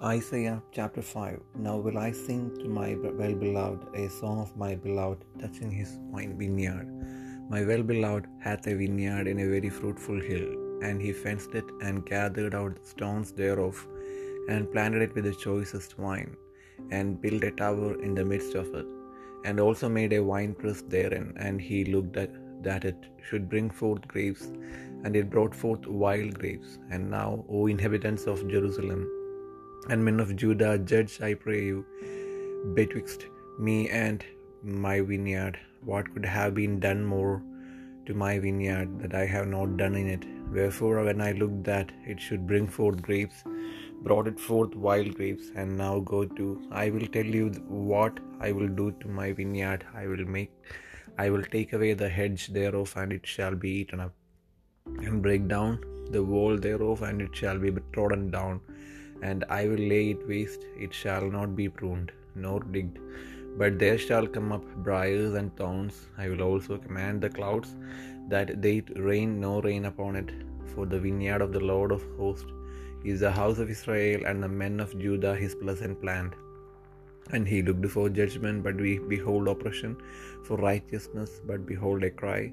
Isaiah 0.00 0.62
chapter 0.70 1.02
5 1.02 1.40
Now 1.56 1.76
will 1.76 1.98
I 1.98 2.12
sing 2.12 2.56
to 2.60 2.68
my 2.68 2.94
well 2.94 3.34
beloved 3.34 3.96
a 3.96 4.08
song 4.08 4.38
of 4.38 4.56
my 4.56 4.76
beloved 4.76 5.24
touching 5.40 5.72
his 5.72 5.98
wine 6.12 6.38
vineyard. 6.38 6.86
My 7.50 7.64
well 7.64 7.82
beloved 7.82 8.28
hath 8.38 8.68
a 8.68 8.76
vineyard 8.76 9.26
in 9.26 9.40
a 9.40 9.48
very 9.48 9.68
fruitful 9.68 10.20
hill, 10.20 10.46
and 10.84 11.02
he 11.02 11.12
fenced 11.12 11.56
it 11.56 11.64
and 11.82 12.06
gathered 12.06 12.54
out 12.54 12.76
the 12.76 12.86
stones 12.86 13.32
thereof, 13.32 13.84
and 14.48 14.70
planted 14.70 15.02
it 15.02 15.16
with 15.16 15.24
the 15.24 15.34
choicest 15.34 15.98
wine, 15.98 16.36
and 16.92 17.20
built 17.20 17.42
a 17.42 17.50
tower 17.50 18.00
in 18.00 18.14
the 18.14 18.24
midst 18.24 18.54
of 18.54 18.72
it, 18.72 18.86
and 19.44 19.58
also 19.58 19.88
made 19.88 20.12
a 20.12 20.22
winepress 20.22 20.82
therein, 20.82 21.34
and 21.38 21.60
he 21.60 21.84
looked 21.84 22.16
at 22.16 22.30
that 22.62 22.84
it 22.84 23.10
should 23.28 23.48
bring 23.48 23.68
forth 23.68 24.06
grapes, 24.06 24.46
and 25.02 25.16
it 25.16 25.28
brought 25.28 25.54
forth 25.54 25.86
wild 25.88 26.38
grapes. 26.38 26.78
And 26.92 27.10
now, 27.10 27.44
O 27.48 27.66
inhabitants 27.66 28.26
of 28.26 28.48
Jerusalem, 28.48 29.02
and 29.88 30.04
men 30.04 30.20
of 30.20 30.34
Judah, 30.36 30.78
judge, 30.78 31.20
I 31.20 31.34
pray 31.34 31.64
you, 31.64 31.84
betwixt 32.74 33.26
me 33.58 33.88
and 33.88 34.24
my 34.62 35.00
vineyard. 35.00 35.58
What 35.82 36.12
could 36.12 36.24
have 36.26 36.54
been 36.54 36.80
done 36.80 37.04
more 37.04 37.42
to 38.06 38.14
my 38.14 38.38
vineyard 38.38 39.00
that 39.00 39.14
I 39.14 39.26
have 39.26 39.46
not 39.46 39.76
done 39.76 39.94
in 39.94 40.08
it? 40.08 40.24
Wherefore, 40.52 41.04
when 41.04 41.20
I 41.20 41.32
looked 41.32 41.64
that 41.64 41.92
it 42.06 42.20
should 42.20 42.46
bring 42.46 42.66
forth 42.66 43.00
grapes, 43.02 43.44
brought 44.02 44.26
it 44.26 44.38
forth 44.38 44.74
wild 44.74 45.14
grapes, 45.14 45.50
and 45.54 45.76
now 45.76 46.00
go 46.00 46.24
to, 46.24 46.62
I 46.70 46.90
will 46.90 47.06
tell 47.06 47.24
you 47.24 47.48
what 47.68 48.18
I 48.40 48.52
will 48.52 48.68
do 48.68 48.92
to 49.00 49.08
my 49.08 49.32
vineyard. 49.32 49.84
I 49.94 50.06
will 50.06 50.24
make, 50.24 50.50
I 51.18 51.30
will 51.30 51.42
take 51.42 51.72
away 51.72 51.94
the 51.94 52.08
hedge 52.08 52.48
thereof, 52.48 52.94
and 52.96 53.12
it 53.12 53.26
shall 53.26 53.54
be 53.54 53.70
eaten 53.70 54.00
up, 54.00 54.14
and 54.86 55.22
break 55.22 55.48
down 55.48 55.80
the 56.10 56.22
wall 56.22 56.56
thereof, 56.56 57.02
and 57.02 57.20
it 57.22 57.34
shall 57.34 57.58
be 57.58 57.72
trodden 57.92 58.30
down 58.30 58.60
and 59.22 59.44
I 59.48 59.66
will 59.66 59.84
lay 59.92 60.10
it 60.10 60.26
waste, 60.26 60.64
it 60.76 60.92
shall 60.94 61.30
not 61.30 61.56
be 61.56 61.68
pruned, 61.68 62.12
nor 62.34 62.60
digged. 62.60 62.98
But 63.56 63.78
there 63.78 63.98
shall 63.98 64.26
come 64.26 64.52
up 64.52 64.64
briars 64.84 65.34
and 65.34 65.54
thorns. 65.56 66.06
I 66.16 66.28
will 66.28 66.42
also 66.42 66.78
command 66.78 67.20
the 67.20 67.30
clouds 67.30 67.74
that 68.28 68.62
they 68.62 68.82
rain 68.96 69.40
no 69.40 69.60
rain 69.60 69.86
upon 69.86 70.16
it. 70.16 70.30
For 70.74 70.86
the 70.86 71.00
vineyard 71.00 71.42
of 71.42 71.52
the 71.52 71.60
Lord 71.60 71.90
of 71.90 72.04
hosts 72.16 72.52
is 73.04 73.20
the 73.20 73.32
house 73.32 73.58
of 73.58 73.70
Israel, 73.70 74.22
and 74.26 74.42
the 74.42 74.48
men 74.48 74.78
of 74.80 74.98
Judah 74.98 75.34
his 75.34 75.54
pleasant 75.54 76.00
plant. 76.00 76.34
And 77.32 77.46
he 77.46 77.62
looked 77.62 77.86
for 77.86 78.08
judgment, 78.08 78.62
but 78.62 78.76
we 78.76 78.98
behold 78.98 79.48
oppression, 79.48 79.96
for 80.44 80.56
righteousness, 80.56 81.40
but 81.46 81.66
behold 81.66 82.04
a 82.04 82.10
cry. 82.10 82.52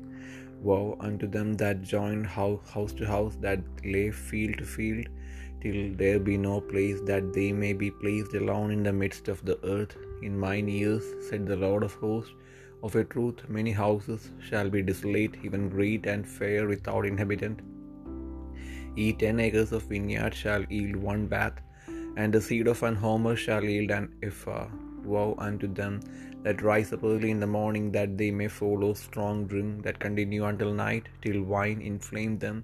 Woe 0.62 0.98
unto 1.00 1.28
them 1.28 1.54
that 1.56 1.82
join 1.82 2.24
house 2.24 2.94
to 2.94 3.06
house, 3.06 3.38
that 3.42 3.60
lay 3.84 4.10
field 4.12 4.58
to 4.58 4.66
field, 4.66 5.08
till 5.66 5.84
there 6.00 6.20
be 6.30 6.38
no 6.38 6.56
place 6.72 7.00
that 7.10 7.30
they 7.36 7.52
may 7.52 7.74
be 7.84 7.90
placed 8.02 8.34
alone 8.40 8.72
in 8.76 8.84
the 8.88 8.94
midst 9.02 9.28
of 9.34 9.44
the 9.50 9.58
earth. 9.76 9.94
In 10.22 10.40
mine 10.48 10.68
ears, 10.70 11.06
said 11.28 11.48
the 11.48 11.56
Lord 11.56 11.84
of 11.88 11.96
hosts, 11.96 12.34
of 12.84 12.96
a 13.02 13.04
truth 13.14 13.40
many 13.58 13.72
houses 13.72 14.30
shall 14.48 14.70
be 14.70 14.82
desolate, 14.90 15.36
even 15.44 15.70
great 15.76 16.06
and 16.06 16.28
fair 16.38 16.68
without 16.74 17.06
inhabitant. 17.12 17.62
Ye 18.96 19.08
ten 19.24 19.40
acres 19.46 19.72
of 19.78 19.88
vineyard 19.94 20.36
shall 20.42 20.64
yield 20.76 20.96
one 20.96 21.26
bath, 21.34 21.58
and 22.18 22.32
the 22.32 22.44
seed 22.48 22.68
of 22.74 22.84
an 22.90 22.98
homer 23.06 23.36
shall 23.36 23.64
yield 23.64 23.92
an 24.00 24.08
ephah. 24.22 24.68
Woe 25.04 25.36
unto 25.48 25.68
them 25.82 26.00
that 26.44 26.62
rise 26.62 26.94
up 26.94 27.04
early 27.04 27.32
in 27.32 27.40
the 27.40 27.54
morning, 27.60 27.92
that 27.98 28.18
they 28.20 28.30
may 28.40 28.50
follow 28.60 28.94
strong 28.94 29.48
drink, 29.52 29.84
that 29.86 30.04
continue 30.06 30.46
until 30.46 30.74
night, 30.74 31.10
till 31.24 31.42
wine 31.56 31.82
inflame 31.82 32.38
them, 32.46 32.64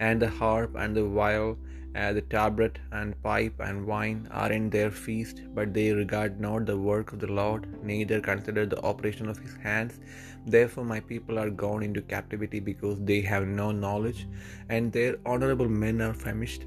and 0.00 0.22
the 0.22 0.28
harp 0.28 0.74
and 0.76 0.96
the 0.96 1.04
viol, 1.04 1.56
and 1.94 2.16
the 2.16 2.22
tabret 2.22 2.76
and 2.92 3.20
pipe 3.22 3.58
and 3.58 3.86
wine 3.86 4.28
are 4.30 4.52
in 4.52 4.68
their 4.68 4.90
feast, 4.90 5.42
but 5.54 5.72
they 5.72 5.92
regard 5.92 6.38
not 6.40 6.66
the 6.66 6.76
work 6.76 7.12
of 7.12 7.20
the 7.20 7.32
Lord, 7.32 7.66
neither 7.82 8.20
consider 8.20 8.66
the 8.66 8.82
operation 8.82 9.28
of 9.28 9.38
his 9.38 9.54
hands. 9.56 9.98
Therefore 10.46 10.84
my 10.84 11.00
people 11.00 11.38
are 11.38 11.50
gone 11.50 11.82
into 11.82 12.02
captivity, 12.02 12.60
because 12.60 12.98
they 13.00 13.20
have 13.22 13.46
no 13.46 13.72
knowledge, 13.72 14.26
and 14.68 14.92
their 14.92 15.16
honorable 15.24 15.68
men 15.68 16.00
are 16.02 16.14
famished 16.14 16.66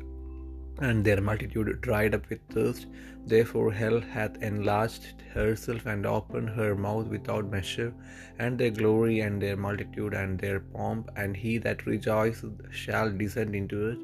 and 0.82 1.04
their 1.04 1.22
multitude 1.22 1.82
dried 1.82 2.14
up 2.16 2.30
with 2.30 2.40
thirst. 2.50 2.88
Therefore 3.26 3.72
hell 3.72 4.00
hath 4.00 4.42
enlarged 4.42 5.22
herself 5.34 5.86
and 5.86 6.06
opened 6.06 6.50
her 6.50 6.76
mouth 6.76 7.08
without 7.08 7.52
measure, 7.52 7.94
and 8.40 8.58
their 8.58 8.72
glory 8.72 9.20
and 9.20 9.42
their 9.42 9.58
multitude 9.58 10.14
and 10.14 10.40
their 10.40 10.60
pomp, 10.60 11.10
and 11.16 11.36
he 11.36 11.58
that 11.58 11.86
rejoiceth 11.86 12.62
shall 12.72 13.12
descend 13.12 13.56
into 13.56 13.90
it. 13.90 14.00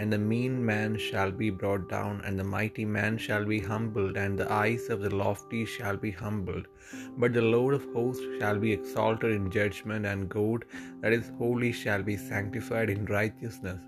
And 0.00 0.12
the 0.12 0.18
mean 0.18 0.64
man 0.64 0.96
shall 0.96 1.30
be 1.30 1.50
brought 1.50 1.88
down, 1.88 2.20
and 2.24 2.38
the 2.38 2.44
mighty 2.44 2.84
man 2.84 3.18
shall 3.18 3.44
be 3.44 3.58
humbled, 3.58 4.16
and 4.16 4.38
the 4.38 4.50
eyes 4.52 4.88
of 4.90 5.00
the 5.00 5.14
lofty 5.14 5.64
shall 5.64 5.96
be 5.96 6.10
humbled. 6.10 6.66
But 7.16 7.32
the 7.32 7.42
Lord 7.42 7.74
of 7.74 7.86
hosts 7.92 8.24
shall 8.38 8.58
be 8.58 8.72
exalted 8.72 9.32
in 9.32 9.50
judgment, 9.50 10.06
and 10.06 10.28
God 10.28 10.64
that 11.00 11.12
is 11.12 11.32
holy 11.38 11.72
shall 11.72 12.02
be 12.02 12.16
sanctified 12.16 12.90
in 12.90 13.04
righteousness. 13.06 13.80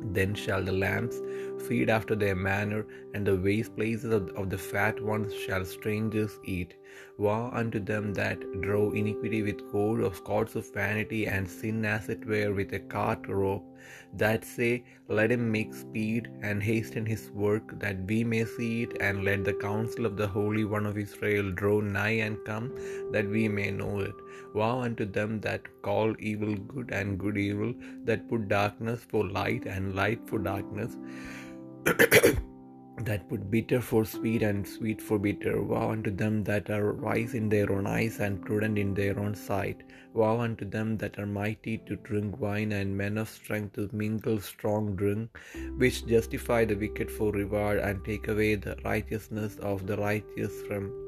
Then 0.00 0.34
shall 0.34 0.62
the 0.62 0.72
lambs 0.72 1.20
feed 1.60 1.90
after 1.90 2.14
their 2.14 2.36
manner, 2.36 2.86
and 3.14 3.26
the 3.26 3.36
waste 3.36 3.74
places 3.76 4.12
of, 4.12 4.50
the 4.50 4.58
fat 4.58 5.00
ones 5.02 5.34
shall 5.34 5.64
strangers 5.64 6.38
eat. 6.44 6.74
Woe 7.18 7.50
unto 7.52 7.80
them 7.80 8.14
that 8.14 8.40
draw 8.60 8.90
iniquity 8.92 9.42
with 9.42 9.70
cord 9.70 10.00
of 10.00 10.22
cords 10.24 10.56
of 10.56 10.72
vanity, 10.72 11.26
and 11.26 11.48
sin 11.48 11.84
as 11.84 12.08
it 12.08 12.24
were 12.26 12.52
with 12.52 12.72
a 12.72 12.78
cart 12.78 13.26
rope, 13.28 13.64
that 14.14 14.44
say, 14.44 14.84
Let 15.08 15.30
him 15.32 15.50
make 15.50 15.74
speed 15.74 16.28
and 16.42 16.62
hasten 16.62 17.04
his 17.04 17.30
work, 17.32 17.78
that 17.80 18.04
we 18.06 18.24
may 18.24 18.44
see 18.44 18.84
it, 18.84 18.96
and 19.00 19.24
let 19.24 19.44
the 19.44 19.54
counsel 19.54 20.06
of 20.06 20.16
the 20.16 20.28
Holy 20.28 20.64
One 20.64 20.86
of 20.86 20.96
Israel 20.96 21.50
draw 21.50 21.80
nigh 21.80 22.18
and 22.26 22.38
come, 22.44 22.72
that 23.12 23.28
we 23.28 23.48
may 23.48 23.70
know 23.70 24.00
it. 24.00 24.14
Woe 24.54 24.80
unto 24.80 25.04
them 25.04 25.40
that 25.40 25.62
call 25.82 26.14
evil 26.18 26.54
good 26.54 26.90
and 26.90 27.18
good 27.18 27.36
evil, 27.36 27.74
that 28.04 28.28
put 28.28 28.48
darkness 28.48 29.04
for 29.08 29.26
light 29.26 29.66
and 29.66 29.94
light 29.94 30.20
for 30.26 30.38
darkness. 30.38 30.96
that 33.04 33.28
put 33.28 33.50
bitter 33.50 33.80
for 33.80 34.04
sweet 34.04 34.42
and 34.42 34.66
sweet 34.66 35.00
for 35.00 35.18
bitter. 35.18 35.62
Woe 35.62 35.90
unto 35.90 36.10
them 36.10 36.44
that 36.44 36.68
are 36.68 36.92
wise 36.92 37.34
in 37.34 37.48
their 37.48 37.72
own 37.72 37.86
eyes 37.86 38.20
and 38.20 38.44
prudent 38.44 38.78
in 38.78 38.92
their 38.92 39.18
own 39.18 39.34
sight. 39.34 39.82
Woe 40.12 40.40
unto 40.40 40.68
them 40.68 40.98
that 40.98 41.18
are 41.18 41.26
mighty 41.26 41.78
to 41.86 41.96
drink 41.96 42.38
wine 42.40 42.72
and 42.72 42.96
men 42.96 43.16
of 43.16 43.28
strength 43.28 43.74
to 43.74 43.88
mingle 43.92 44.40
strong 44.40 44.96
drink, 44.96 45.30
which 45.78 46.06
justify 46.06 46.64
the 46.64 46.74
wicked 46.74 47.10
for 47.10 47.32
reward 47.32 47.78
and 47.78 48.04
take 48.04 48.28
away 48.28 48.56
the 48.56 48.76
righteousness 48.84 49.56
of 49.56 49.86
the 49.86 49.96
righteous 49.96 50.60
from 50.62 51.07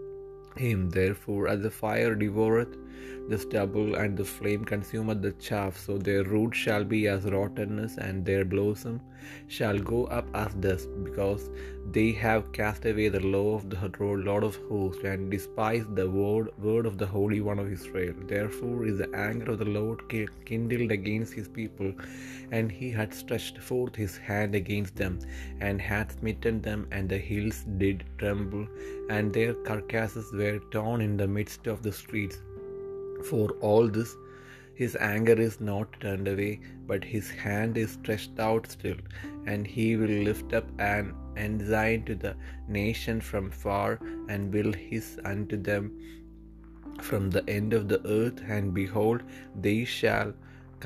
him. 0.57 0.91
Therefore, 0.91 1.49
as 1.49 1.61
the 1.61 1.71
fire 1.71 2.15
devoureth 2.15 2.77
the 3.29 3.39
stubble, 3.39 3.95
and 3.95 4.17
the 4.17 4.25
flame 4.25 4.65
consumeth 4.65 5.23
the 5.23 5.33
chaff, 5.33 5.79
so 5.79 5.99
their 5.99 6.25
root 6.25 6.55
shall 6.55 6.85
be 6.85 7.07
as 7.07 7.25
rottenness, 7.25 7.97
and 7.99 8.25
their 8.25 8.45
blossom 8.45 9.01
shall 9.47 9.79
go 9.79 10.07
up 10.07 10.27
as 10.35 10.55
dust, 10.55 10.89
because 11.05 11.51
they 11.97 12.13
have 12.13 12.53
cast 12.57 12.85
away 12.91 13.09
the 13.09 13.27
law 13.35 13.49
of 13.57 13.65
the 13.71 13.79
Lord 14.29 14.45
of 14.49 14.57
hosts, 14.69 15.05
and 15.11 15.31
despised 15.35 15.97
the 15.97 16.09
word, 16.09 16.49
word 16.67 16.87
of 16.91 16.99
the 16.99 17.09
Holy 17.15 17.41
One 17.41 17.61
of 17.63 17.73
Israel. 17.77 18.15
Therefore 18.33 18.87
is 18.91 18.99
the 18.99 19.11
anger 19.29 19.49
of 19.53 19.59
the 19.63 19.73
Lord 19.79 20.03
kindled 20.51 20.93
against 20.99 21.33
his 21.39 21.49
people, 21.49 21.91
and 22.53 22.71
he 22.79 22.91
hath 22.99 23.15
stretched 23.23 23.59
forth 23.71 23.97
his 24.03 24.17
hand 24.29 24.55
against 24.61 24.95
them, 25.03 25.19
and 25.61 25.81
hath 25.91 26.19
smitten 26.19 26.61
them, 26.69 26.87
and 26.93 27.09
the 27.09 27.23
hills 27.31 27.61
did 27.83 28.05
tremble, 28.19 28.67
and 29.17 29.33
their 29.33 29.55
carcasses 29.69 30.31
were 30.41 30.59
torn 30.77 31.01
in 31.09 31.17
the 31.23 31.31
midst 31.39 31.67
of 31.75 31.83
the 31.87 31.95
streets. 32.03 32.39
For 33.31 33.47
all 33.69 33.89
this, 33.89 34.13
his 34.81 34.95
anger 35.15 35.39
is 35.47 35.57
not 35.61 35.89
turned 36.03 36.29
away, 36.35 36.53
but 36.91 37.03
his 37.15 37.27
hand 37.31 37.77
is 37.83 37.91
stretched 37.99 38.39
out 38.49 38.71
still, 38.77 39.01
and 39.53 39.67
he 39.67 39.89
will 40.01 40.17
lift 40.29 40.55
up 40.59 40.69
an 40.79 41.09
ensign 41.47 42.05
to 42.11 42.17
the 42.25 42.35
nation 42.81 43.21
from 43.33 43.51
far, 43.65 43.91
and 44.29 44.53
will 44.59 44.73
hiss 44.87 45.11
unto 45.33 45.59
them 45.71 45.91
from 47.09 47.31
the 47.35 47.45
end 47.59 47.73
of 47.81 47.89
the 47.93 48.01
earth, 48.21 48.41
and 48.57 48.75
behold, 48.81 49.23
they 49.67 49.79
shall 49.99 50.33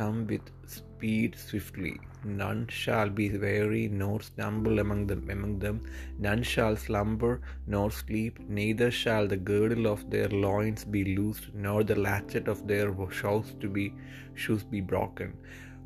come 0.01 0.27
with 0.33 0.51
speed 0.67 1.37
swiftly. 1.47 1.95
None 2.25 2.61
shall 2.69 3.11
be 3.19 3.27
weary 3.43 3.83
nor 4.03 4.15
stumble 4.29 4.79
among 4.83 5.01
them 5.09 5.29
among 5.35 5.59
them, 5.65 5.81
none 6.27 6.43
shall 6.53 6.77
slumber 6.85 7.33
nor 7.67 7.91
sleep, 7.91 8.39
neither 8.61 8.91
shall 9.00 9.27
the 9.33 9.37
girdle 9.50 9.87
of 9.95 10.09
their 10.15 10.31
loins 10.45 10.85
be 10.97 11.03
loosed, 11.17 11.49
nor 11.67 11.85
the 11.85 11.99
latchet 12.07 12.49
of 12.49 12.67
their 12.71 12.89
shoes 13.11 13.55
to 13.61 13.69
be 13.69 13.87
shoes 14.35 14.65
be 14.65 14.81
broken. 14.81 15.35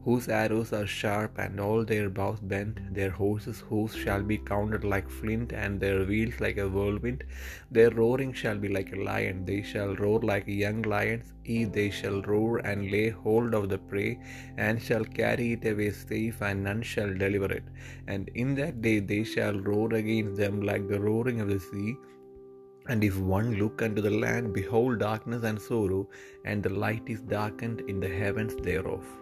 Whose 0.08 0.26
arrows 0.36 0.70
are 0.76 0.86
sharp 0.86 1.38
and 1.44 1.60
all 1.60 1.84
their 1.84 2.08
bows 2.08 2.40
bent, 2.40 2.78
their 2.98 3.10
horses' 3.10 3.58
hoofs 3.68 3.94
shall 3.94 4.22
be 4.22 4.38
counted 4.38 4.82
like 4.92 5.10
flint, 5.10 5.52
and 5.52 5.78
their 5.78 5.98
wheels 6.10 6.40
like 6.44 6.56
a 6.56 6.66
whirlwind. 6.66 7.24
Their 7.70 7.90
roaring 7.90 8.32
shall 8.32 8.56
be 8.56 8.70
like 8.76 8.94
a 8.94 9.02
lion, 9.08 9.44
they 9.44 9.60
shall 9.72 9.92
roar 9.96 10.20
like 10.20 10.46
young 10.46 10.80
lions, 10.94 11.34
ye 11.44 11.66
they 11.66 11.90
shall 11.90 12.22
roar 12.22 12.56
and 12.70 12.90
lay 12.90 13.10
hold 13.10 13.52
of 13.52 13.68
the 13.68 13.76
prey, 13.76 14.18
and 14.56 14.80
shall 14.80 15.04
carry 15.04 15.52
it 15.52 15.68
away 15.72 15.90
safe, 15.90 16.40
and 16.40 16.64
none 16.64 16.80
shall 16.80 17.12
deliver 17.12 17.52
it. 17.60 17.68
And 18.06 18.30
in 18.30 18.54
that 18.62 18.80
day 18.80 19.00
they 19.00 19.24
shall 19.24 19.60
roar 19.70 19.92
against 19.92 20.36
them 20.36 20.62
like 20.62 20.88
the 20.88 21.04
roaring 21.10 21.42
of 21.42 21.48
the 21.48 21.60
sea. 21.60 21.94
And 22.88 23.04
if 23.04 23.18
one 23.18 23.56
look 23.56 23.82
unto 23.82 24.00
the 24.00 24.18
land, 24.26 24.54
behold 24.54 25.00
darkness 25.00 25.44
and 25.44 25.60
sorrow, 25.60 26.02
and 26.46 26.62
the 26.62 26.76
light 26.86 27.16
is 27.16 27.20
darkened 27.20 27.82
in 27.92 28.00
the 28.00 28.08
heavens 28.08 28.56
thereof. 28.56 29.17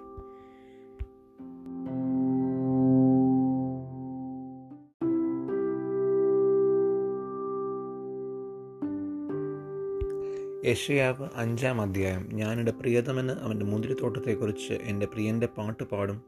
യഷയാവ് 10.64 11.28
അഞ്ചാം 11.34 11.80
അധ്യായം. 11.80 12.28
ഞാനെന്റെ 12.32 12.72
പ്രിയതമന് 12.72 13.30
അവന്റെ 13.30 13.66
മുന്തിരിത്തോട്ടത്തെക്കുറിച്ച് 13.66 14.72
എന്റെ 14.72 15.06
പ്രിയന്റെ 15.06 15.46
പാട്ട് 15.46 15.82
പാടും. 15.82 16.22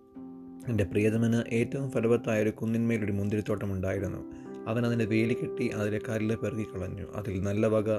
എന്റെ 0.69 0.85
പ്രിയതമന് 0.85 1.55
ഏറ്റവും 1.55 1.91
ഫലവത്തായ 1.91 2.43
ഒരു 2.43 2.51
കുന്നിന്മേലൊരു 2.51 3.13
മുന്തിരിത്തോട്ടം 3.13 3.73
ഉണ്ടായിരുന്നു. 3.73 4.33
അവൻ 4.69 4.87
അതിന്റെ 4.87 5.05
വേലി 5.05 5.35
കെട്ടി 5.35 5.69
അതിലെ 5.69 6.01
കല്ല് 6.09 6.37
പെറുകിക്കളഞ്ഞു 6.37 7.07
അതിൽ 7.15 7.43
നല്ല 7.43 7.67
വക 7.67 7.93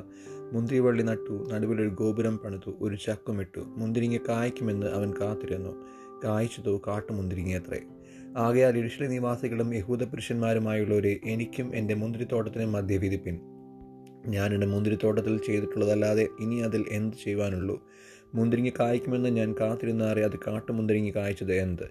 മുന്തിരിവള്ളി 0.54 1.04
നട്ടു. 1.04 1.50
നടുവിലൊരു 1.54 1.90
ഗോപുരം 1.90 2.38
പണിതു. 2.38 2.78
ഒരു 2.82 2.96
ചക്കുമിട്ടു 2.96 3.60
മുന്തിരിങ്ങ 3.60 4.18
കായ്ക്കുമെന്ന് 4.18 4.88
അവൻ 4.88 5.14
കാത്തിരുന്നു. 5.22 5.86
കായ്ച്ചതോ 6.24 6.82
കാട്ടുമുന്തിരിങ്ങയത്രേ. 6.88 7.80
ആകയാൽ 8.38 8.78
ഇരിശിലെ 8.78 9.08
നിവാസികളും 9.08 9.76
യഹൂദ 9.76 10.04
പുരുഷന്മാരുമായുള്ളവരെ 10.04 11.20
എനിക്കും 11.24 11.76
എന്റെ 11.76 11.94
മുന്തിരിത്തോട്ടത്തിനും 11.94 12.72
മധ്യ 12.72 12.98
വിധിപ്പിൻ 12.98 13.59
ഞാൻ 14.28 14.54
എന്റെ 14.54 14.68
മുന്തിരിത്തോട്ടത്തിൽ 14.68 15.38
ചെയ്തിട്ടുള്ളതല്ലാതെ 15.38 16.28
ഇനി 16.40 16.56
അതിൽ 16.56 16.86
എന്ത് 16.90 17.18
ചെയ്യുവാനുള്ളൂ? 17.24 17.84
മുന്തിരിങ്ങി 18.36 18.74
കായ്ക്കുമെന്ന് 18.80 19.30
ഞാൻ 19.30 19.56
കാത്തിരുന്നാറെ 19.60 20.26
അത് 20.26 20.40
കാട്ടുമുന്തിരിങ്ങി 20.48 21.16
കായ്ച്ചത് 21.16 21.54
എന്ത്? 21.54 21.84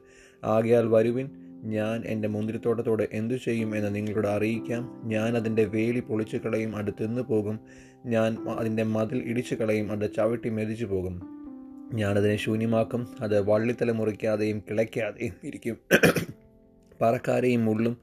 ആകയാൽ 0.45 0.87
വരുവിൻ 0.87 1.31
ഞാൻ 1.65 2.03
എന്റെ 2.07 2.29
മുന്തിരിത്തോട്ടത്തോട് 2.29 3.09
എന്തു 3.13 3.35
ചെയ്യും 3.35 3.77
എന്ന് 3.77 3.95
നിങ്ങളോട് 3.95 4.29
അറിയിക്കാം. 4.29 5.03
ഞാൻ 5.05 5.37
അതിന്റെ 5.37 5.65
വേലി 5.65 6.01
പൊളിച്ചു 6.01 6.37
കളയും 6.37 6.77
അത് 6.77 6.95
തിന്നു 7.01 7.23
പോകും. 7.23 7.61
ഞാൻ 8.07 8.49
അതിന്റെ 8.59 8.83
മതിൽ 8.83 9.23
ഇടിച്ചു 9.27 9.55
കളയും 9.55 9.93
അത് 9.93 10.15
ചവിട്ടി 10.17 10.49
മെതിച്ചു 10.49 10.85
പോകും. 10.85 11.23
ഞാനതിനെ 11.93 12.37
ശൂന്യമാക്കും 12.37 13.09
അത് 13.21 13.41
വള്ളിത്തല 13.41 13.91
മുറിക്കാതെയും 13.91 14.63
കിളയ്ക്കാതെയും 14.71 15.35
ഇരിക്കും. 15.45 15.77
പറക്കാരെയും 17.03 17.65
മുള്ളും 17.65 17.97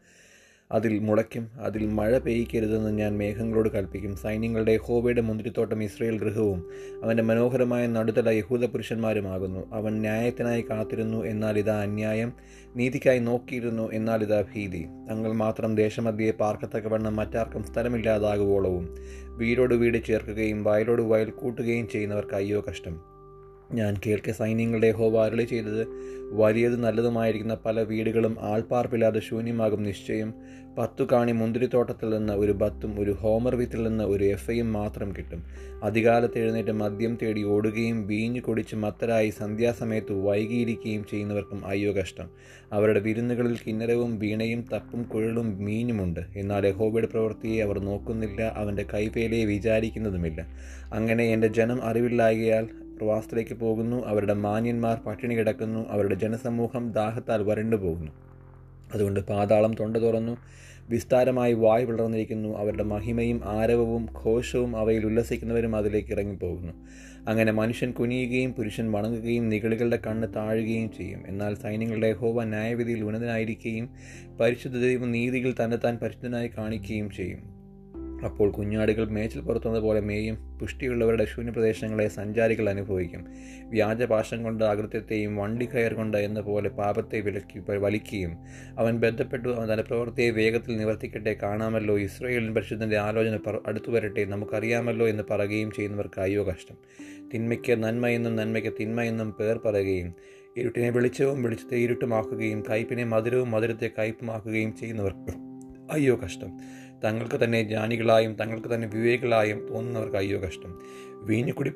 അതിൽ 0.71 0.99
മുളയ്ക്കും 0.99 1.49
അതിൽ 1.59 1.85
മഴ 1.85 2.17
പെയ്യിക്കരുതെന്ന് 2.17 2.97
ഞാൻ 2.97 3.17
മേഘങ്ങളോട് 3.17 3.69
കൽപ്പിക്കും. 3.69 4.15
സൈന്യങ്ങളുടെ 4.15 4.77
ഹോബയുടെ 4.77 5.21
മുന്തിരിത്തോട്ടം 5.21 5.83
ഇസ്രയേൽ 5.83 6.19
ഗൃഹവും 6.19 6.69
അവന്റെ 7.03 7.23
മനോഹരമായ 7.23 7.87
നടുതല 7.87 8.29
യഹൂദ 8.29 8.65
പുരുഷന്മാരുമാകുന്നു. 8.65 9.73
അവൻ 9.73 9.93
ന്യായത്തിനായി 9.93 10.65
കാത്തിരുന്നു 10.69 11.25
എന്നാൽ 11.25 11.59
ഇതാ 11.59 11.81
അന്യായം. 11.81 12.33
നീതിക്കായി 12.75 13.19
നോക്കിയിരുന്നു 13.19 13.91
എന്നാൽ 13.91 14.23
ഇതാ 14.23 14.41
ഭീതി. 14.41 14.85
തങ്ങൾ 15.09 15.31
മാത്രം 15.31 15.75
ദേശമധ്യയെ 15.75 16.31
പാർക്കത്തക്കവണ്ണം 16.31 17.15
മറ്റാർക്കും 17.15 17.63
സ്ഥലമില്ലാതാകുവോളവും. 17.63 18.95
വീടോട് 19.29 19.73
വീട് 19.73 20.05
ചേർക്കുകയും 20.05 20.63
വയലോട് 20.63 21.01
വയൽ 21.01 21.29
കൂട്ടുകയും 21.29 21.89
ചെയ്യുന്നവർക്ക് 21.89 22.35
അയ്യോ 22.35 22.63
കഷ്ടം. 22.69 23.14
ഞാൻ 23.73 23.97
കേൾക്കെ 24.07 24.31
സൈന്യങ്ങളുടെ 24.31 24.91
ഹോവാരളി 24.91 25.43
ചെയ്തത്. 25.43 25.87
വലിയതും 26.31 26.81
നല്ലതുമായിരിക്കുന്ന 26.81 27.57
പല 27.65 27.81
വീടുകളും 27.81 28.37
ആൾപ്പാർപ്പില്ലാതെ 28.41 29.19
ശൂന്യമാകും 29.19 29.83
നിശ്ചയം. 29.83 30.33
പത്തു 30.77 31.07
കാണി 31.11 31.31
മുന്തിരിത്തോട്ടത്തിൽ 31.31 32.09
നിന്ന് 32.09 32.33
ഒരു 32.33 32.51
ബത്തും 32.51 32.99
ഒരു 32.99 33.11
ഹോമർ 33.11 33.55
വിത്തിൽ 33.55 33.83
നിന്ന് 33.83 34.03
ഒരു 34.03 34.23
എഫയും 34.23 34.73
മാത്രം 34.73 35.11
കിട്ടും. 35.11 35.43
അധികാലത്ത് 35.83 36.39
എഴുന്നേറ്റ് 36.39 36.71
മദ്യം 36.71 37.17
തേടി 37.21 37.43
ഓടുകയും 37.43 38.07
വീഞ്ഞു 38.07 38.41
കുടിച്ച് 38.41 38.75
മത്തരായി 38.75 39.29
സന്ധ്യാസമയത്ത് 39.29 40.13
വൈകിയിരിക്കുകയും 40.13 41.05
ചെയ്യുന്നവർക്കും 41.11 41.67
അയ്യോ 41.67 41.93
കഷ്ടം. 41.93 42.29
അവരുടെ 42.73 42.99
വിരുന്നുകളിൽ 42.99 43.57
കിന്നരവും 43.67 44.19
വീണയും 44.19 44.65
തപ്പും 44.73 45.03
കുഴലും 45.03 45.65
മീനുമുണ്ട്. 45.65 46.19
എന്നാൽ 46.35 46.67
യഹോബയുടെ 46.67 47.07
പ്രവൃത്തിയെ 47.07 47.63
അവർ 47.63 47.79
നോക്കുന്നില്ല 47.79 48.53
അവന്റെ 48.55 48.85
കൈവേലയെ 48.93 49.45
വിചാരിക്കുന്നതുമില്ല. 49.45 50.47
അങ്ങനെ 50.93 51.23
എന്റെ 51.23 51.47
ജനം 51.47 51.83
അറിവില്ലായകയാൽ 51.83 52.67
പ്രവാസത്തിലേക്ക് 52.97 53.53
പോകുന്നു 53.53 54.05
അവരുടെ 54.05 54.33
മാന്യന്മാർ 54.33 54.97
പട്ടിണി 54.97 55.35
കിടക്കുന്നു 55.35 55.89
അവരുടെ 55.89 56.15
ജനസമൂഹം 56.15 56.91
ദാഹത്താൽ 56.91 57.43
വരണ്ടു 57.43 57.75
പോകുന്നു. 57.75 58.11
അതുകൊണ്ട് 58.93 59.19
പാതാളം 59.19 59.75
തൊണ്ട 59.79 59.97
തുറന്നു 59.97 60.37
വിസ്താരമായി 60.89 61.53
വായ് 61.53 61.85
വിളർന്നിരിക്കുന്നു 61.85 62.57
അവരുടെ 62.57 62.83
മഹിമയും 62.83 63.41
ആരവവും 63.45 64.07
ഘോഷവും 64.25 64.77
അവയിൽ 64.77 65.05
ഉല്ലസിക്കുന്നവരും 65.05 65.75
അതിലേക്ക് 65.75 66.11
ഇറങ്ങിപ്പോകുന്നു. 66.11 66.73
അങ്ങനെ 67.27 67.51
മനുഷ്യൻ 67.51 67.91
കുനിയുകയും 67.91 68.53
പുരുഷൻ 68.53 68.91
വണങ്ങുകയും 68.91 69.49
നികളികളുടെ 69.49 69.99
കണ്ണ് 70.07 70.27
താഴുകയും 70.35 70.91
ചെയ്യും. 70.91 71.23
എന്നാൽ 71.27 71.55
സൈന്യങ്ങളുടെ 71.55 72.11
ഹോവ 72.13 72.43
ന്യായവിധിയിൽ 72.43 73.03
ഉന്നതനായിരിക്കുകയും 73.03 73.89
പരിശുദ്ധ 74.39 74.77
ദൈവം 74.77 75.11
നീതികൾ 75.11 75.53
തന്നെത്താൻ 75.63 75.97
പരിശുദ്ധനായി 75.97 76.51
കാണിക്കുകയും 76.57 77.09
ചെയ്യും. 77.09 77.54
അപ്പോൾ 78.23 78.51
കുഞ്ഞാടുകൾ 78.51 79.05
മേച്ചിൽ 79.05 79.41
പുറത്തുന്നത് 79.41 79.83
പോലെ 79.83 79.99
മേയും 79.99 80.57
പുഷ്ടിയുള്ളവരുടെ 80.59 81.25
ശൂന്യപ്രദേശങ്ങളെ 81.25 82.07
സഞ്ചാരികൾ 82.07 82.69
അനുഭവിക്കും. 82.69 83.25
വ്യാജപാശം 83.69 84.43
കൊണ്ട് 84.43 84.63
അകൃത്യത്തെയും 84.63 85.35
വണ്ടി 85.35 85.65
കയർ 85.65 85.93
കൊണ്ട് 85.93 86.17
എന്ന 86.17 86.41
പോലെ 86.41 86.69
പാപത്തെ 86.69 87.19
വിലക്കി 87.19 87.59
വലിക്കുകയും 87.59 88.37
അവൻ 88.79 88.99
ബന്ധപ്പെട്ടു 88.99 89.49
അവൻ 89.49 89.71
തന്റെ 89.71 89.83
പ്രവൃത്തിയെ 89.83 90.29
വേഗത്തിൽ 90.29 90.77
നിവർത്തിക്കട്ടെ 90.77 91.37
കാണാമല്ലോ 91.43 91.99
ഇസ്രയേലിൻ 91.99 92.53
പരിശുദ്ധന്റെ 92.53 92.97
ആലോചന 92.97 93.39
അടുത്തു 93.67 93.91
വരട്ടെ 93.91 94.25
നമുക്കറിയാമല്ലോ 94.25 95.07
എന്ന് 95.07 95.23
പറയുകയും 95.31 95.71
ചെയ്യുന്നവർക്ക് 95.71 96.21
അയ്യോ 96.21 96.43
കഷ്ടം. 96.43 96.75
തിന്മയ്ക്ക് 97.33 97.83
നന്മയെന്നും 97.83 98.35
നന്മയ്ക്ക് 98.35 98.73
തിന്മയെന്നും 98.79 99.31
പേർ 99.31 99.57
പറയുകയും 99.65 100.13
ഇരുട്ടിനെ 100.57 100.89
വെളിച്ചവും 100.89 101.43
വെളിച്ചത്തെ 101.43 101.75
ഇരുട്ടുമാക്കുകയും 101.75 102.63
കയ്പിനെ 102.69 103.03
മധുരവും 103.03 103.51
മധുരത്തെ 103.51 103.89
കയ്പുമാക്കുകയും 103.99 104.75
ചെയ്യുന്നവർക്ക് 104.75 105.55
അയ്യോ 105.91 106.19
കഷ്ടം. 106.25 106.51
തങ്ങൾക്ക് 107.05 107.43
തന്നെ 107.43 107.63
ജ്ഞാനികളായും 107.63 108.35
തങ്ങൾക്ക് 108.35 108.73
തന്നെ 108.73 108.87
വിവേകികളായും 108.87 109.59
തോന്നുന്നവർക്ക് 109.69 110.17
അയ്യോ 110.17 110.39
കഷ്ടം. 110.39 110.79
വീഞ്ഞുകുടി 111.21 111.71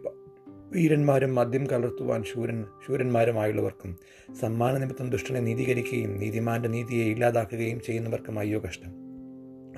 വീരന്മാരും 0.72 1.36
മദ്യം 1.36 1.68
കലർത്തുവാൻ 1.68 2.24
ശൂരൻ 2.24 2.66
ശൂരന്മാരുമായുള്ളവർക്കും 2.88 3.98
സമ്മാന 4.42 4.78
നിമിത്തം 4.78 5.10
ദുഷ്ടനെ 5.10 5.40
നീതീകരിക്കുകയും 5.40 6.20
നീതിമാന്റെ 6.20 6.70
നീതിയെ 6.70 7.06
ഇല്ലാതാക്കുകയും 7.06 7.82
ചെയ്യുന്നവർക്കും 7.82 8.40
അയ്യോ 8.40 8.60
കഷ്ടം. 8.68 8.92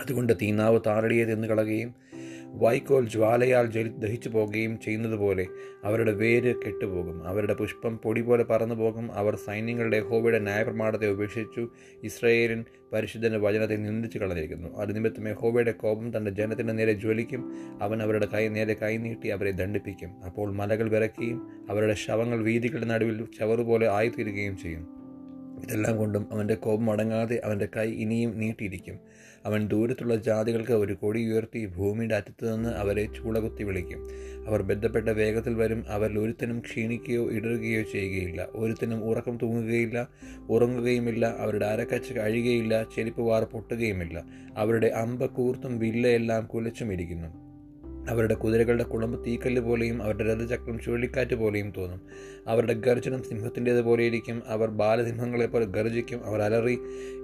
അതുകൊണ്ട് 0.01 0.33
തീനാവ് 0.42 0.80
താറടിയെ 0.88 1.25
എന്ന് 1.25 1.48
കളയുകയും 1.48 1.95
വൈക്കോൽ 2.53 3.07
ജ്വാലയാൽ 3.07 3.65
ജലി 3.65 3.89
ദഹിച്ചു 3.89 4.30
പോകുകയും 4.30 4.80
ചെയ്യുന്നത് 4.80 5.15
പോലെ 5.15 5.48
അവരുടെ 5.83 6.12
വേര് 6.12 6.56
കെട്ടുപോകും. 6.56 7.27
അവരുടെ 7.27 7.53
പുഷ്പം 7.53 7.98
പൊടി 7.98 8.21
പോലെ 8.21 8.44
പറന്നു 8.44 8.75
പോകും. 8.75 9.13
അവർ 9.13 9.36
സൈന്യങ്ങളുടെ 9.36 10.00
ഹോബിയുടെ 10.00 10.39
ന്യായപ്രമാണത്തെ 10.39 11.07
ഉപേക്ഷിച്ചു. 11.07 11.70
ഇസ്രയേലിൻ 12.03 12.65
പരിശുദ്ധന്റെ 12.93 13.38
വചനത്തെ 13.38 13.75
നിന്ദിച്ചു 13.75 14.20
കളഞ്ഞിരിക്കുന്നു. 14.20 14.77
അത് 14.77 14.96
നിമിത്തം 14.96 15.27
യഹോബയുടെ 15.27 15.72
കോപം 15.72 16.17
തന്റെ 16.17 16.31
ജനത്തിന്റെ 16.31 16.74
നേരെ 16.74 16.93
ജ്വലിക്കും. 16.93 17.53
അവൻ 17.81 18.01
അവരുടെ 18.01 18.25
കൈ 18.25 18.48
നേരെ 18.48 18.74
കൈ 18.74 18.98
നീട്ടി 18.98 19.27
അവരെ 19.27 19.51
ദണ്ഡിപ്പിക്കും. 19.51 20.24
അപ്പോൾ 20.25 20.51
മലകൾ 20.51 20.89
വിറയ്ക്കുകയും 20.89 21.67
അവരുടെ 21.70 21.93
ശവങ്ങൾ 21.93 22.43
വീതികളുടെ 22.43 22.86
നടുവിൽ 22.86 23.27
ചവറുപോലെ 23.39 23.89
ആയിത്തീരുകയും 23.89 24.58
ചെയ്യും. 24.58 25.00
ഇതെല്ലാം 25.63 25.98
കൊണ്ടും 25.98 26.34
അവന്റെ 26.34 26.56
കോപം 26.56 26.91
അടങ്ങാതെ 26.91 27.41
അവന്റെ 27.44 27.68
കൈ 27.77 27.91
ഇനിയും 27.91 28.39
നീട്ടിയിരിക്കും. 28.39 29.00
അവൻ 29.46 29.68
ദൂരത്തുള്ള 29.68 30.15
ജാതികൾക്ക് 30.15 30.72
ഒരു 30.72 30.94
കൊടി 30.94 31.34
ഉയർത്തി 31.34 31.65
ഭൂമിയുടെ 31.65 32.15
അറ്റത്തു 32.15 32.46
നിന്ന് 32.46 32.70
അവരെ 32.70 33.06
ചൂളകുത്തി 33.06 33.63
വിളിക്കും. 33.63 34.08
അവർ 34.48 34.62
ബന്ധപ്പെട്ട 34.62 35.10
വേഗത്തിൽ 35.10 35.53
വരും. 35.53 35.86
അവരിൽ 35.88 36.20
ഒരുത്തനും 36.20 36.60
ക്ഷീണിക്കുകയോ 36.60 37.32
ഇടറുകയോ 37.32 37.82
ചെയ്യുകയില്ല. 37.82 38.48
ഒരുത്തനും 38.51 39.03
ഉറക്കം 39.03 39.38
തൂങ്ങുകയില്ല 39.41 40.08
ഉറങ്ങുകയുമില്ല. 40.50 41.36
അവരുടെ 41.39 41.65
അരക്കച്ച 41.65 42.12
കഴിയുകയില്ല. 42.12 42.84
ചെരുപ്പ് 42.84 43.22
വാർ 43.22 43.44
പൊട്ടുകയുമില്ല. 43.44 44.24
അവരുടെ 44.58 44.88
അമ്പ 44.88 45.25
കൂർത്തും 45.25 45.80
വില്ലയെല്ലാം 45.80 46.46
കുലച്ചും 46.46 46.94
ഇരിക്കുന്നു. 46.94 47.50
അവരുടെ 48.10 48.34
കുതിരകളുടെ 48.34 48.84
കുളമ്പ് 48.84 49.25
തീക്കല്ല് 49.25 49.62
പോലെയും 49.62 50.03
അവരുടെ 50.03 50.34
രഥചക്രം 50.34 50.79
ചുഴലിക്കാറ്റ് 50.79 51.36
പോലെയും 51.36 51.74
തോന്നും. 51.77 52.01
അവരുടെ 52.48 52.74
ഗർജനം 52.74 53.24
സിംഹത്തിന്റേത് 53.24 53.81
പോലെയിരിക്കും. 53.81 54.43
അവർ 54.48 54.70
ബാലസിംഹങ്ങളെപ്പോലെ 54.70 55.65
ഗർജിക്കും 55.65 56.25
അവർ 56.25 56.41
അലറി 56.41 56.77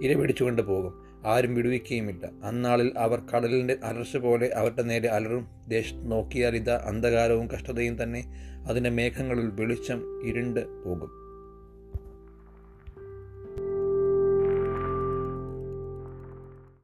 ഇരപിടിച്ചുകൊണ്ട് 0.04 0.62
പോകും. 0.62 0.94
ആരും 1.26 1.56
വിടുവിക്കുകയുമില്ല. 1.56 2.30
അന്നാളിൽ 2.44 2.92
അവർ 2.98 3.22
കടലിന്റെ 3.36 3.78
അലർച്ച 3.84 4.18
പോലെ 4.18 4.48
അവരുടെ 4.48 4.82
നേരെ 4.82 5.08
അലറും. 5.08 5.48
ദേശത്ത് 5.68 6.12
നോക്കിയാൽ 6.12 6.56
ഇതാ 6.56 6.82
അന്ധകാരവും 6.86 7.48
കഷ്ടതയും 7.48 8.04
തന്നെ. 8.04 8.24
അതിന്റെ 8.68 8.90
മേഘങ്ങളിൽ 8.90 9.50
വെളിച്ചം 9.54 10.28
ഇരുണ്ട് 10.28 10.84
പോകും. 10.84 11.27